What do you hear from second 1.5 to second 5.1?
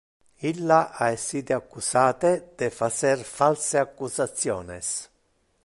accusate de facer false accusationes.